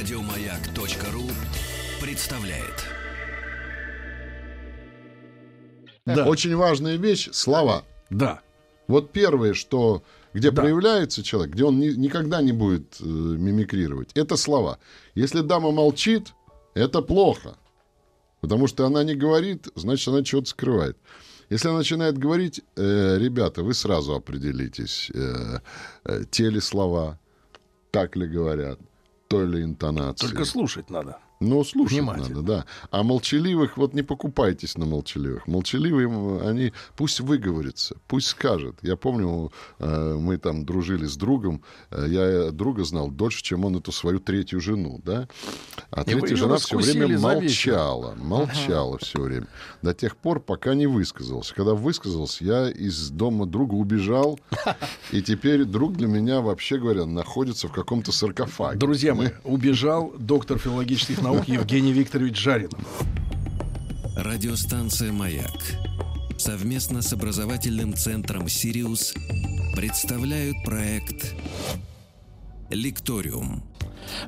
Радиомаяк.ру 0.00 1.24
представляет. 2.00 2.86
Да. 6.06 6.24
Очень 6.26 6.56
важная 6.56 6.96
вещь— 6.96 7.28
слова. 7.32 7.84
Да. 8.08 8.40
Вот 8.88 9.12
первое, 9.12 9.52
что 9.52 10.02
где 10.32 10.50
Да. 10.52 10.62
проявляется 10.62 11.22
человек, 11.22 11.52
где 11.54 11.64
он 11.64 11.78
ни- 11.78 11.90
никогда 11.92 12.40
не 12.40 12.52
будет 12.52 12.96
э, 12.98 13.04
мимикрировать, 13.04 14.08
это 14.14 14.36
слова. 14.38 14.78
Если 15.14 15.42
дама 15.42 15.70
молчит, 15.70 16.32
это 16.72 17.02
плохо. 17.02 17.58
Потому 18.40 18.68
что 18.68 18.86
она 18.86 19.04
не 19.04 19.14
говорит, 19.14 19.68
значит, 19.74 20.08
она 20.08 20.24
что-то 20.24 20.46
скрывает. 20.48 20.96
Если 21.50 21.68
она 21.68 21.76
начинает 21.76 22.16
говорить, 22.16 22.62
э, 22.76 23.18
ребята, 23.18 23.62
вы 23.62 23.74
сразу 23.74 24.14
определитесь, 24.14 25.10
э, 25.12 25.58
э, 26.06 26.24
те 26.30 26.48
ли 26.48 26.60
слова, 26.60 27.18
так 27.90 28.16
ли 28.16 28.26
говорят, 28.26 28.80
той 29.30 29.46
ли 29.46 29.62
интонации. 29.62 30.26
Только 30.26 30.44
слушать 30.44 30.90
надо. 30.90 31.18
Ну, 31.42 31.64
слушать 31.64 32.02
надо, 32.02 32.42
да. 32.42 32.64
А 32.90 33.02
молчаливых, 33.02 33.78
вот 33.78 33.94
не 33.94 34.02
покупайтесь 34.02 34.76
на 34.76 34.84
молчаливых. 34.84 35.46
Молчаливые, 35.46 36.06
они, 36.46 36.74
пусть 36.96 37.20
выговорится, 37.20 37.96
пусть 38.08 38.26
скажет. 38.26 38.76
Я 38.82 38.96
помню, 38.96 39.50
э, 39.78 40.18
мы 40.20 40.36
там 40.36 40.66
дружили 40.66 41.06
с 41.06 41.16
другом, 41.16 41.62
э, 41.90 42.04
я 42.08 42.50
друга 42.50 42.84
знал 42.84 43.10
дольше, 43.10 43.42
чем 43.42 43.64
он 43.64 43.78
эту 43.78 43.90
свою 43.90 44.20
третью 44.20 44.60
жену, 44.60 45.00
да. 45.02 45.28
А 45.90 46.04
третья 46.04 46.36
жена 46.36 46.58
все 46.58 46.76
время 46.76 47.18
молчала, 47.18 48.14
молчала 48.16 48.98
все 48.98 49.22
время. 49.22 49.46
До 49.80 49.94
тех 49.94 50.18
пор, 50.18 50.40
пока 50.40 50.74
не 50.74 50.86
высказался. 50.86 51.54
Когда 51.54 51.72
высказался, 51.72 52.44
я 52.44 52.68
из 52.68 53.08
дома 53.08 53.46
друга 53.46 53.76
убежал, 53.76 54.38
и 55.10 55.22
теперь 55.22 55.64
друг 55.64 55.96
для 55.96 56.06
меня, 56.06 56.42
вообще 56.42 56.76
говоря, 56.76 57.06
находится 57.06 57.68
в 57.68 57.72
каком-то 57.72 58.12
саркофаге. 58.12 58.78
Друзья 58.78 59.14
мои, 59.14 59.28
убежал 59.44 60.12
доктор 60.18 60.58
филологических 60.58 61.22
наук 61.22 61.29
Евгений 61.46 61.92
Викторович 61.92 62.36
Жаринов. 62.36 62.80
Радиостанция 64.16 65.12
«Маяк» 65.12 65.76
совместно 66.36 67.02
с 67.02 67.12
образовательным 67.12 67.94
центром 67.94 68.48
«Сириус» 68.48 69.14
представляют 69.76 70.56
проект 70.64 71.34
«Лекториум». 72.70 73.62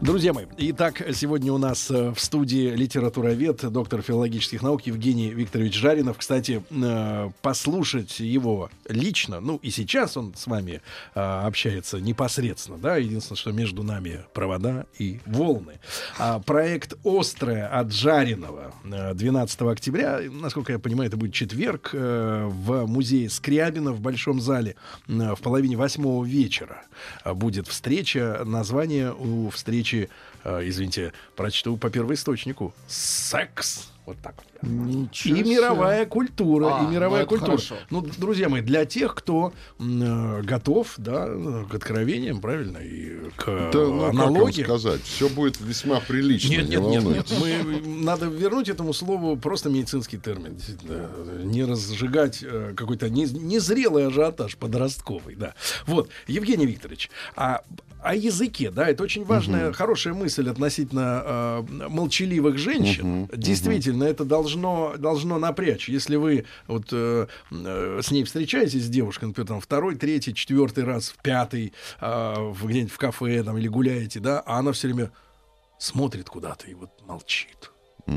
Друзья 0.00 0.32
мои, 0.32 0.46
итак, 0.56 1.02
сегодня 1.14 1.52
у 1.52 1.58
нас 1.58 1.90
э, 1.90 2.10
в 2.10 2.18
студии 2.18 2.70
литературовед, 2.70 3.70
доктор 3.70 4.02
филологических 4.02 4.62
наук 4.62 4.82
Евгений 4.86 5.30
Викторович 5.30 5.74
Жаринов. 5.74 6.18
Кстати, 6.18 6.62
э, 6.70 7.30
послушать 7.42 8.18
его 8.18 8.70
лично, 8.88 9.40
ну 9.40 9.60
и 9.62 9.70
сейчас 9.70 10.16
он 10.16 10.34
с 10.34 10.46
вами 10.46 10.80
э, 11.14 11.20
общается 11.20 12.00
непосредственно, 12.00 12.78
да, 12.78 12.96
единственное, 12.96 13.36
что 13.36 13.52
между 13.52 13.82
нами 13.82 14.20
провода 14.32 14.86
и 14.98 15.20
волны. 15.26 15.78
А 16.18 16.40
проект 16.40 16.94
«Острое» 17.04 17.68
от 17.68 17.92
Жаринова 17.92 18.74
э, 18.84 19.14
12 19.14 19.62
октября, 19.62 20.20
насколько 20.30 20.72
я 20.72 20.78
понимаю, 20.78 21.08
это 21.08 21.16
будет 21.16 21.34
четверг, 21.34 21.90
в 21.92 22.86
музее 22.86 23.28
Скрябина 23.28 23.92
в 23.92 24.00
Большом 24.00 24.40
зале 24.40 24.76
в 25.06 25.36
половине 25.42 25.76
восьмого 25.76 26.24
вечера 26.24 26.82
будет 27.24 27.68
встреча. 27.68 28.42
Название 28.44 29.12
у 29.12 29.50
встречи, 29.50 29.81
э, 30.44 30.60
извините, 30.68 31.12
прочту 31.36 31.76
по 31.76 31.90
первоисточнику. 31.90 32.74
Секс. 32.86 33.88
Вот 34.04 34.16
так 34.20 34.34
вот. 34.36 34.68
Ничего 34.68 35.36
И 35.36 35.38
себе. 35.44 35.50
мировая 35.54 36.06
культура, 36.06 36.78
А, 36.80 36.84
и 36.84 36.86
мировая 36.92 37.22
ну 37.22 37.28
культура. 37.28 37.50
хорошо. 37.52 37.76
Ну, 37.90 38.00
друзья 38.18 38.48
мои, 38.48 38.60
для 38.60 38.84
тех, 38.84 39.14
кто 39.14 39.52
э, 39.78 40.42
готов, 40.42 40.94
да, 40.96 41.28
к 41.70 41.74
откровениям, 41.76 42.40
правильно, 42.40 42.78
и 42.78 43.30
к 43.36 43.44
Да, 43.46 43.70
ну, 43.74 44.00
как 44.00 44.14
вам 44.14 44.20
аналогиям. 44.32 44.66
сказать, 44.66 45.02
все 45.04 45.28
будет 45.28 45.60
весьма 45.60 46.00
прилично, 46.00 46.50
Нет, 46.50 46.68
не 46.68 46.76
нет, 46.78 47.04
нет, 47.04 47.30
нет. 47.30 47.32
Мы, 47.40 47.80
надо 48.02 48.26
вернуть 48.26 48.68
этому 48.68 48.92
слову 48.92 49.36
просто 49.36 49.68
медицинский 49.70 50.18
термин. 50.18 50.56
действительно. 50.56 51.08
Не 51.44 51.64
разжигать 51.64 52.42
э, 52.42 52.74
какой-то 52.76 53.08
не- 53.08 53.26
незрелый 53.26 54.08
ажиотаж 54.08 54.56
подростковый. 54.56 55.36
Да. 55.36 55.54
Вот, 55.86 56.08
Евгений 56.26 56.66
Викторович, 56.66 57.08
а 57.36 57.62
о 58.02 58.14
языке, 58.14 58.70
да, 58.70 58.88
это 58.88 59.02
очень 59.02 59.24
важная, 59.24 59.72
хорошая 59.72 60.14
мысль 60.14 60.48
относительно 60.48 61.22
э, 61.24 61.62
молчаливых 61.88 62.58
женщин. 62.58 63.28
Действительно, 63.34 64.04
это 64.04 64.24
должно, 64.24 64.94
должно 64.98 65.38
напрячь. 65.38 65.88
Если 65.88 66.16
вы 66.16 66.44
вот 66.66 66.88
э, 66.92 67.26
э, 67.50 68.00
с 68.02 68.10
ней 68.10 68.24
встречаетесь, 68.24 68.84
с 68.84 68.88
девушкой, 68.88 69.26
например, 69.26 69.48
там, 69.48 69.60
второй, 69.60 69.94
третий, 69.96 70.34
четвертый 70.34 70.84
раз, 70.84 71.10
в 71.10 71.22
пятый, 71.22 71.72
э, 72.00 72.34
в- 72.38 72.66
где-нибудь 72.66 72.92
в 72.92 72.98
кафе 72.98 73.42
там, 73.42 73.56
или 73.58 73.68
гуляете, 73.68 74.20
да, 74.20 74.40
а 74.40 74.58
она 74.58 74.72
все 74.72 74.88
время 74.88 75.10
смотрит 75.78 76.28
куда-то 76.28 76.68
и 76.70 76.74
вот 76.74 76.90
молчит. 77.06 77.70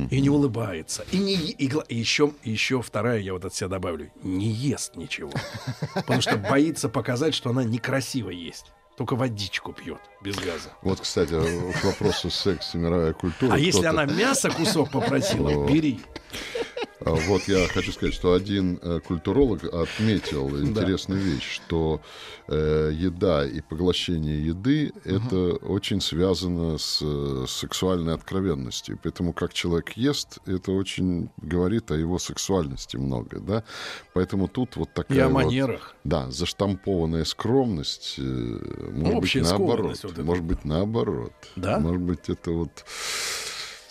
И 0.09 0.19
не 0.19 0.29
улыбается. 0.31 1.05
И, 1.11 1.17
не, 1.19 1.35
и, 1.35 1.71
и 1.89 1.95
еще, 1.95 2.33
еще 2.43 2.81
вторая, 2.81 3.19
я 3.19 3.33
вот 3.33 3.45
от 3.45 3.53
себя 3.53 3.67
добавлю, 3.67 4.11
не 4.23 4.47
ест 4.49 4.95
ничего. 4.95 5.29
Потому 5.93 6.21
что 6.21 6.37
боится 6.37 6.89
показать, 6.89 7.35
что 7.35 7.51
она 7.51 7.63
некрасиво 7.63 8.31
есть. 8.31 8.71
Только 8.97 9.15
водичку 9.15 9.73
пьет 9.73 9.99
без 10.21 10.35
газа. 10.37 10.69
Вот, 10.81 11.01
кстати, 11.01 11.31
к 11.31 11.83
вопросу 11.83 12.29
секса 12.29 12.77
и 12.77 12.81
мировая 12.81 13.11
культура. 13.13 13.53
А 13.53 13.57
если 13.57 13.85
она 13.85 14.05
мясо 14.05 14.49
кусок 14.49 14.91
попросила, 14.91 15.67
бери. 15.67 15.99
А, 17.01 17.11
Вот 17.27 17.43
я 17.47 17.67
хочу 17.67 17.91
сказать, 17.91 18.13
что 18.15 18.33
один 18.33 18.79
э, 18.81 18.99
культуролог 19.05 19.63
отметил 19.65 20.47
интересную 20.61 21.19
вещь, 21.21 21.43
что 21.55 22.01
э, 22.47 22.91
еда 22.93 23.45
и 23.45 23.59
поглощение 23.61 24.45
еды 24.45 24.93
это 25.03 25.55
очень 25.55 25.99
связано 25.99 26.77
с 26.77 26.99
э, 27.01 27.45
сексуальной 27.47 28.13
откровенностью. 28.13 28.97
Поэтому 29.03 29.33
как 29.33 29.53
человек 29.53 29.91
ест, 29.97 30.39
это 30.45 30.71
очень 30.71 31.29
говорит 31.37 31.91
о 31.91 31.95
его 31.95 32.17
сексуальности 32.17 32.95
много, 32.97 33.39
да. 33.39 33.63
Поэтому 34.13 34.47
тут 34.47 34.77
вот 34.77 34.93
такая 34.93 35.17
И 35.17 35.21
о 35.21 35.27
вот, 35.27 35.33
манерах. 35.43 35.95
да, 36.05 36.31
заштампованная 36.31 37.25
скромность, 37.25 38.15
э, 38.17 38.21
может 38.93 39.19
быть 39.19 39.35
наоборот, 39.35 39.99
вот 40.01 40.17
может 40.19 40.43
быть 40.45 40.63
наоборот, 40.65 41.33
Да? 41.57 41.79
может 41.79 42.01
быть 42.01 42.29
это 42.29 42.51
вот 42.51 42.85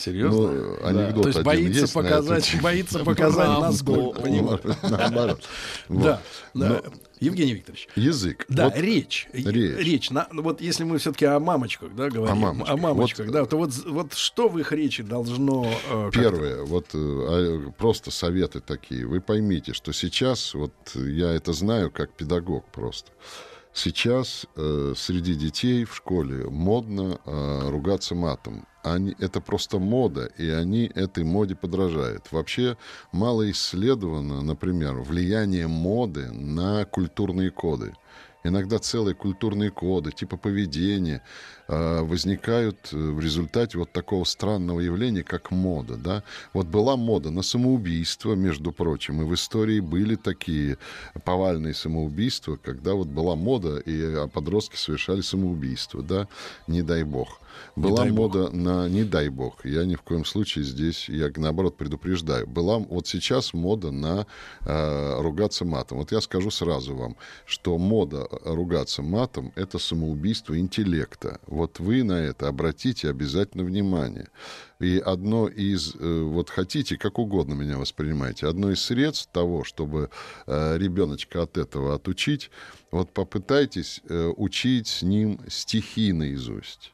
Серьезно? 0.05 0.53
ну, 0.53 0.77
анекдот 0.87 1.23
То 1.23 1.29
есть 1.29 1.43
боится 1.43 1.81
есть 1.81 1.93
эту 1.93 2.03
показать, 2.03 2.45
тему. 2.45 2.63
боится 2.63 2.99
показать 3.05 3.49
быть, 3.49 4.83
наоборот. 4.83 5.43
Вот. 5.89 6.03
Да, 6.03 6.23
да. 6.55 6.83
Евгений 7.21 7.55
Викторович. 7.55 7.89
Язык. 7.97 8.45
Да, 8.49 8.65
Вот 8.65 8.77
речь. 8.77 9.29
речь. 9.33 9.77
Речь. 9.79 10.11
На- 10.11 10.29
ну 10.31 10.43
вот 10.43 10.61
если 10.61 10.85
мы 10.85 10.99
все-таки 10.99 11.25
о 11.25 11.39
мамочках, 11.41 11.95
да, 11.95 12.11
говорим, 12.11 12.37
мамочках. 12.37 12.75
о 12.75 12.77
мамочках, 12.77 13.27
Вот, 13.27 13.33
да, 13.33 13.45
то 13.47 13.57
вот, 13.57 13.71
вот 13.87 14.13
что 14.15 14.49
в 14.49 14.59
их 14.59 14.73
речи 14.73 15.03
должно... 15.03 15.67
э, 15.91 16.11
Первое, 16.13 16.65
вот 16.65 16.87
э, 16.93 16.97
а, 16.99 17.71
просто 17.79 18.11
советы 18.11 18.61
такие. 18.61 19.07
Вы 19.07 19.21
поймите, 19.21 19.73
что 19.73 19.93
сейчас, 19.93 20.53
вот 20.55 20.73
я 20.95 21.31
это 21.33 21.53
знаю 21.53 21.91
как 21.91 22.13
педагог 22.13 22.67
просто. 22.71 23.11
Сейчас 23.77 24.47
э, 24.55 24.95
среди 24.97 25.35
детей 25.35 25.85
в 25.85 25.97
школе 25.97 26.49
модно 26.49 27.19
э, 27.27 27.69
ругаться 27.71 28.15
матом. 28.15 28.69
Они, 28.85 29.17
это 29.19 29.41
просто 29.41 29.81
мода, 29.81 30.27
и 30.39 30.49
они 30.49 30.93
этой 30.95 31.25
моде 31.25 31.57
подражают. 31.57 32.31
Вообще 32.31 32.77
мало 33.11 33.51
исследовано, 33.51 34.43
например, 34.43 35.01
влияние 35.01 35.67
моды 35.67 36.31
на 36.31 36.85
культурные 36.85 37.51
коды. 37.51 37.95
Иногда 38.47 38.79
целые 38.79 39.15
культурные 39.15 39.71
коды, 39.71 40.13
типа 40.13 40.37
поведения, 40.37 41.23
э, 41.67 42.01
возникают 42.03 42.93
э, 42.93 42.97
в 42.97 43.19
результате 43.19 43.79
вот 43.79 43.91
такого 43.91 44.25
странного 44.25 44.81
явления, 44.81 45.23
как 45.23 45.51
мода. 45.51 45.97
Да? 45.97 46.23
Вот 46.53 46.67
была 46.67 46.97
мода 46.97 47.31
на 47.31 47.41
самоубийство, 47.41 48.35
между 48.35 48.71
прочим, 48.71 49.23
и 49.23 49.25
в 49.25 49.33
истории 49.33 49.81
были 49.81 50.17
такие 50.17 50.77
повальные 51.25 51.73
самоубийства, 51.73 52.59
когда 52.63 52.93
вот 52.93 53.09
была 53.09 53.35
мода, 53.35 53.79
и 53.79 54.15
а, 54.15 54.29
подростки 54.29 54.77
совершали 54.77 55.23
самоубийство, 55.23 56.03
да, 56.03 56.29
не 56.67 56.83
дай 56.83 57.03
бог. 57.03 57.41
Была 57.77 58.03
дай 58.03 58.11
бог. 58.11 58.35
мода 58.35 58.51
на 58.51 58.89
не 58.89 59.05
дай 59.05 59.29
бог. 59.29 59.65
Я 59.65 59.85
ни 59.85 59.95
в 59.95 60.03
коем 60.03 60.25
случае 60.25 60.65
здесь, 60.65 61.09
я 61.09 61.31
наоборот 61.37 61.77
предупреждаю. 61.77 62.47
Была 62.47 62.79
вот 62.79 63.07
сейчас 63.07 63.55
мода 63.55 63.91
на 63.91 64.27
э, 64.67 65.21
ругаться 65.21 65.65
матом. 65.65 65.99
Вот 65.99 66.13
я 66.13 66.21
скажу 66.21 66.51
сразу 66.51 66.95
вам, 66.95 67.17
что 67.47 67.79
мода 67.79 68.29
ругаться 68.45 69.03
матом 69.03 69.53
это 69.57 69.79
самоубийство 69.79 70.59
интеллекта. 70.59 71.41
Вот 71.47 71.81
вы 71.81 72.03
на 72.03 72.21
это 72.21 72.49
обратите 72.49 73.09
обязательно 73.11 73.65
внимание. 73.65 74.29
И 74.81 74.99
одно 74.99 75.49
из, 75.49 75.95
э, 75.95 76.23
вот 76.23 76.51
хотите, 76.51 76.97
как 76.97 77.19
угодно 77.19 77.55
меня 77.55 77.79
воспринимайте, 77.79 78.47
одно 78.47 78.71
из 78.71 78.83
средств 78.83 79.31
того, 79.33 79.65
чтобы 79.65 80.11
э, 80.47 80.79
ребеночка 80.79 81.43
от 81.43 81.57
этого 81.57 81.95
отучить, 81.95 82.51
вот 82.91 83.11
попытайтесь 83.13 84.01
э, 84.09 84.33
учить 84.37 84.89
с 84.89 85.03
ним 85.03 85.41
стихи 85.49 86.13
наизусть. 86.13 86.93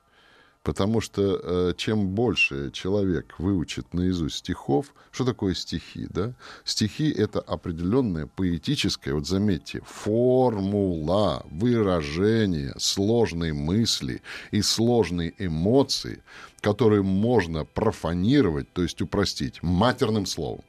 Потому 0.62 1.00
что 1.00 1.40
э, 1.42 1.74
чем 1.78 2.08
больше 2.08 2.70
человек 2.72 3.34
выучит 3.38 3.94
наизусть 3.94 4.36
стихов, 4.36 4.94
что 5.10 5.24
такое 5.24 5.54
стихи, 5.54 6.06
да? 6.10 6.34
Стихи— 6.64 7.10
это 7.16 7.40
определенная 7.40 8.26
поэтическая, 8.26 9.14
вот 9.14 9.26
заметьте, 9.26 9.80
формула 9.86 11.46
выражения 11.50 12.74
сложной 12.76 13.52
мысли 13.52 14.20
и 14.50 14.60
сложной 14.60 15.34
эмоции, 15.38 16.22
которые 16.60 17.02
можно 17.02 17.64
профанировать, 17.64 18.70
то 18.74 18.82
есть 18.82 19.00
упростить, 19.00 19.62
матерным 19.62 20.26
словом. 20.26 20.64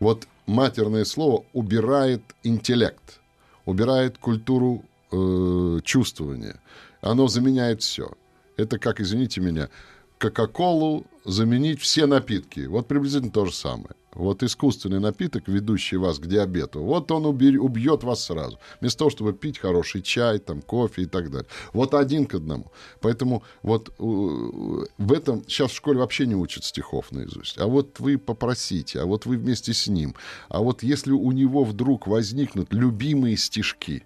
Вот 0.00 0.26
матерное 0.46 1.04
слово 1.04 1.44
убирает 1.52 2.22
интеллект, 2.42 3.20
убирает 3.66 4.18
культуру 4.18 4.84
э, 5.12 5.80
чувствования. 5.84 6.60
Оно 7.00 7.28
заменяет 7.28 7.82
все. 7.82 8.10
Это 8.56 8.78
как, 8.78 9.00
извините 9.00 9.40
меня, 9.40 9.70
Кока-Колу 10.18 11.06
заменить 11.24 11.80
все 11.80 12.06
напитки. 12.06 12.66
Вот 12.66 12.88
приблизительно 12.88 13.32
то 13.32 13.46
же 13.46 13.52
самое. 13.52 13.94
Вот 14.12 14.42
искусственный 14.42 14.98
напиток, 14.98 15.46
ведущий 15.46 15.96
вас 15.96 16.18
к 16.18 16.26
диабету, 16.26 16.82
вот 16.82 17.12
он 17.12 17.26
убьет 17.26 18.02
вас 18.02 18.24
сразу. 18.24 18.58
Вместо 18.80 18.98
того, 18.98 19.10
чтобы 19.10 19.32
пить 19.32 19.58
хороший 19.58 20.02
чай, 20.02 20.40
там, 20.40 20.62
кофе 20.62 21.02
и 21.02 21.06
так 21.06 21.30
далее. 21.30 21.48
Вот 21.72 21.94
один 21.94 22.26
к 22.26 22.34
одному. 22.34 22.72
Поэтому 23.00 23.44
вот 23.62 23.94
в 23.98 25.12
этом 25.12 25.44
сейчас 25.46 25.70
в 25.70 25.76
школе 25.76 26.00
вообще 26.00 26.26
не 26.26 26.34
учат 26.34 26.64
стихов 26.64 27.12
наизусть. 27.12 27.58
А 27.58 27.66
вот 27.66 28.00
вы 28.00 28.18
попросите, 28.18 29.00
а 29.00 29.06
вот 29.06 29.26
вы 29.26 29.36
вместе 29.36 29.72
с 29.72 29.86
ним. 29.86 30.16
А 30.48 30.60
вот 30.60 30.82
если 30.82 31.12
у 31.12 31.30
него 31.30 31.62
вдруг 31.62 32.08
возникнут 32.08 32.72
любимые 32.74 33.36
стишки, 33.36 34.02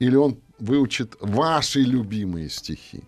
или 0.00 0.16
он 0.16 0.40
выучит 0.58 1.14
ваши 1.20 1.80
любимые 1.80 2.48
стихи, 2.48 3.04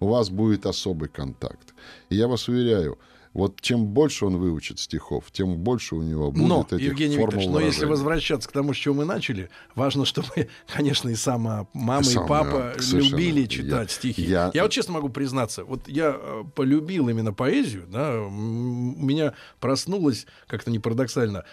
у 0.00 0.08
вас 0.08 0.30
будет 0.30 0.66
особый 0.66 1.08
контакт. 1.08 1.74
И 2.08 2.16
я 2.16 2.26
вас 2.26 2.48
уверяю, 2.48 2.98
вот 3.32 3.60
чем 3.60 3.86
больше 3.86 4.26
он 4.26 4.38
выучит 4.38 4.78
стихов, 4.80 5.30
тем 5.30 5.56
больше 5.56 5.94
у 5.94 6.02
него 6.02 6.32
будет 6.32 6.48
но, 6.48 6.66
этих 6.70 6.80
Евгений 6.80 7.16
формул 7.16 7.42
Викторович, 7.42 7.48
но 7.52 7.60
если 7.60 7.84
возвращаться 7.84 8.48
к 8.48 8.52
тому, 8.52 8.74
с 8.74 8.76
чего 8.76 8.96
мы 8.96 9.04
начали, 9.04 9.50
важно, 9.74 10.04
чтобы, 10.04 10.48
конечно, 10.66 11.08
и 11.08 11.14
сама 11.14 11.68
мама, 11.72 12.06
и, 12.06 12.12
и 12.12 12.16
папа 12.16 12.74
любили 12.92 13.46
читать 13.46 13.90
я, 13.90 13.94
стихи. 13.94 14.22
Я... 14.22 14.50
я 14.52 14.62
вот 14.62 14.72
честно 14.72 14.94
могу 14.94 15.10
признаться, 15.10 15.64
вот 15.64 15.86
я 15.86 16.16
э, 16.18 16.44
полюбил 16.54 17.08
именно 17.08 17.32
поэзию, 17.32 17.86
да, 17.88 18.20
у 18.20 18.30
меня 18.30 19.34
проснулась, 19.60 20.26
как-то 20.48 20.70
не 20.70 20.80
парадоксально, 20.80 21.44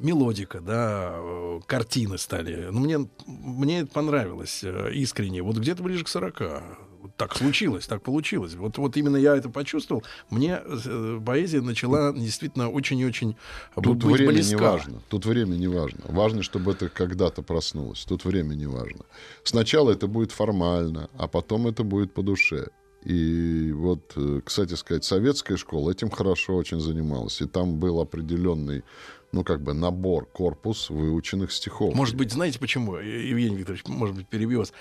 мелодика, 0.00 0.60
да, 0.60 1.14
э, 1.16 1.60
картины 1.66 2.18
стали. 2.18 2.68
Ну, 2.70 2.80
мне, 2.80 3.08
мне 3.26 3.80
это 3.80 3.90
понравилось 3.90 4.60
э, 4.62 4.92
искренне. 4.94 5.42
Вот 5.42 5.56
где-то 5.56 5.82
ближе 5.82 6.04
к 6.04 6.08
40 6.08 6.87
так 7.18 7.36
случилось, 7.36 7.86
так 7.86 8.02
получилось. 8.02 8.54
Вот, 8.54 8.78
вот 8.78 8.96
именно 8.96 9.16
я 9.16 9.36
это 9.36 9.50
почувствовал. 9.50 10.04
Мне 10.30 10.60
э, 10.64 11.20
поэзия 11.26 11.60
начала 11.60 12.12
действительно 12.12 12.70
очень 12.70 12.98
и 13.00 13.04
очень 13.04 13.36
Тут 13.74 14.04
быть 14.04 14.14
время 14.14 14.32
близка. 14.32 14.56
не 14.56 14.62
важно. 14.62 15.02
Тут 15.08 15.26
время 15.26 15.56
не 15.56 15.66
важно. 15.68 16.00
Важно, 16.08 16.42
чтобы 16.42 16.72
это 16.72 16.88
когда-то 16.88 17.42
проснулось. 17.42 18.04
Тут 18.04 18.24
время 18.24 18.54
не 18.54 18.66
важно. 18.66 19.04
Сначала 19.42 19.90
это 19.90 20.06
будет 20.06 20.30
формально, 20.30 21.10
а 21.18 21.26
потом 21.26 21.66
это 21.66 21.82
будет 21.82 22.14
по 22.14 22.22
душе. 22.22 22.68
И 23.04 23.72
вот, 23.72 24.12
э, 24.16 24.40
кстати 24.44 24.74
сказать, 24.74 25.04
советская 25.04 25.56
школа 25.56 25.90
этим 25.90 26.10
хорошо 26.10 26.54
очень 26.56 26.80
занималась. 26.80 27.40
И 27.40 27.46
там 27.46 27.80
был 27.80 28.00
определенный 28.00 28.84
ну, 29.32 29.44
как 29.44 29.62
бы 29.62 29.74
набор, 29.74 30.26
корпус 30.26 30.90
выученных 30.90 31.52
стихов. 31.52 31.94
Может 31.94 32.16
быть, 32.16 32.32
знаете 32.32 32.58
почему, 32.58 32.96
Евгений 32.96 33.56
Викторович, 33.56 33.84
может 33.86 34.16
быть, 34.16 34.28
перебью 34.28 34.60
вас. 34.60 34.72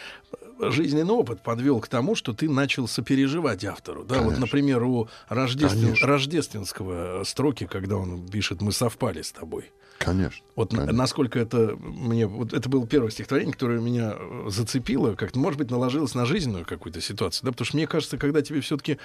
Жизненный 0.60 1.14
опыт 1.14 1.44
подвел 1.44 1.80
к 1.80 1.88
тому, 1.88 2.16
что 2.16 2.34
ты 2.34 2.50
начал 2.50 2.88
сопереживать 2.88 3.64
автору. 3.66 4.04
Да, 4.04 4.22
вот, 4.22 4.38
например, 4.38 4.84
у 4.84 5.10
Рождествен... 5.30 5.96
Рождественского 6.02 7.24
строки, 7.26 7.68
когда 7.68 7.98
он 7.98 8.28
пишет 8.28 8.62
«Мы 8.62 8.72
совпали 8.72 9.22
с 9.22 9.32
тобой». 9.32 9.72
Конечно. 10.00 10.46
Вот 10.56 10.72
конечно. 10.72 10.94
насколько 10.94 11.40
это 11.40 11.76
мне... 11.76 12.28
Вот 12.28 12.54
это 12.54 12.70
было 12.70 12.86
первое 12.88 13.10
стихотворение, 13.10 13.54
которое 13.54 13.80
меня 13.80 14.16
э, 14.18 14.46
зацепило, 14.48 15.16
как-то, 15.16 15.40
может 15.40 15.58
быть, 15.58 15.72
наложилось 15.72 16.14
на 16.14 16.26
жизненную 16.26 16.66
какую-то 16.66 17.02
ситуацию. 17.02 17.46
Да? 17.46 17.52
Потому 17.52 17.66
что 17.66 17.78
мне 17.78 17.88
кажется, 17.88 18.18
когда 18.18 18.42
тебе 18.42 18.62
все-таки 18.62 19.00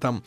там 0.00 0.22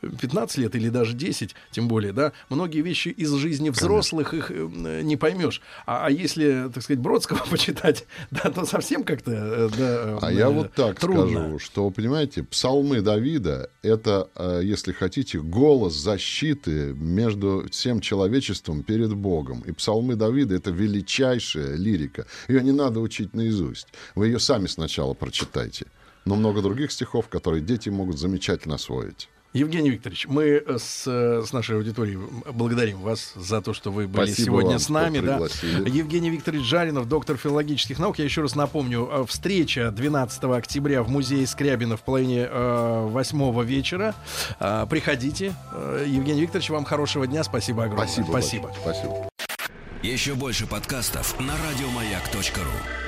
15 0.00 0.58
э, 0.58 0.60
лет 0.62 0.74
или 0.76 0.88
даже 0.88 1.14
10, 1.14 1.54
тем 1.72 1.88
более, 1.88 2.12
да, 2.12 2.32
многие 2.48 2.80
вещи 2.80 3.08
из 3.08 3.32
жизни 3.32 3.70
взрослых 3.70 4.05
конечно. 4.10 4.36
их 4.36 4.50
э, 4.50 5.02
не 5.02 5.16
поймешь. 5.16 5.60
А, 5.86 6.06
а 6.06 6.10
если, 6.10 6.70
так 6.72 6.82
сказать, 6.82 7.00
Бродского 7.00 7.44
почитать, 7.50 8.06
да, 8.30 8.50
то 8.50 8.64
совсем 8.64 9.04
как-то... 9.04 9.70
Да, 9.76 10.18
а 10.22 10.32
я 10.32 10.50
вот 10.50 10.72
так 10.74 10.98
трудно. 10.98 11.28
скажу, 11.28 11.58
что, 11.58 11.90
понимаете, 11.90 12.42
псалмы 12.42 13.00
Давида— 13.00 13.70
это, 13.82 14.28
если 14.62 14.92
хотите, 14.92 15.40
голос 15.40 15.94
защиты 15.94 16.94
между 16.94 17.66
всем 17.70 18.00
человечеством 18.00 18.82
перед 18.82 19.14
Богом. 19.14 19.62
И 19.62 19.72
псалмы 19.72 20.16
Давида— 20.16 20.54
это 20.56 20.70
величайшая 20.70 21.76
лирика. 21.76 22.26
Ее 22.48 22.62
не 22.62 22.72
надо 22.72 23.00
учить 23.00 23.34
наизусть. 23.34 23.88
Вы 24.14 24.26
ее 24.28 24.38
сами 24.38 24.66
сначала 24.66 25.14
прочитайте. 25.14 25.86
Но 26.24 26.34
много 26.34 26.60
других 26.60 26.90
стихов, 26.90 27.28
которые 27.28 27.62
дети 27.62 27.88
могут 27.88 28.18
замечательно 28.18 28.74
освоить. 28.74 29.28
Евгений 29.56 29.90
Викторович, 29.90 30.26
мы 30.26 30.62
с, 30.66 31.06
с 31.06 31.52
нашей 31.52 31.76
аудиторией 31.76 32.18
благодарим 32.52 32.98
вас 32.98 33.32
за 33.34 33.62
то, 33.62 33.72
что 33.72 33.90
вы 33.90 34.06
были 34.06 34.26
Спасибо 34.26 34.46
сегодня 34.46 34.70
вам, 34.70 34.78
с 34.78 34.88
нами. 34.88 35.20
Да. 35.20 35.38
Евгений 35.86 36.30
Викторович 36.30 36.64
Жаринов, 36.64 37.08
доктор 37.08 37.36
филологических 37.36 37.98
наук. 37.98 38.18
Я 38.18 38.24
еще 38.24 38.42
раз 38.42 38.54
напомню, 38.54 39.08
э, 39.10 39.24
встреча 39.26 39.90
12 39.90 40.44
октября 40.44 41.02
в 41.02 41.08
музее 41.08 41.46
Скрябина 41.46 41.96
в 41.96 42.02
половине 42.02 42.48
э, 42.50 43.08
восьмого 43.08 43.62
э, 43.62 43.64
вечера. 43.64 44.14
Э, 44.60 44.86
приходите. 44.88 45.54
Э, 45.72 46.04
Евгений 46.06 46.42
Викторович, 46.42 46.70
вам 46.70 46.84
хорошего 46.84 47.26
дня. 47.26 47.42
Спасибо 47.42 47.84
огромное. 47.84 48.06
Спасибо. 48.06 48.26
Спасибо. 48.28 48.72
Спасибо. 48.82 49.28
Еще 50.02 50.34
больше 50.34 50.66
подкастов 50.66 51.38
на 51.40 51.54
радиомаяк.ру 51.56 53.05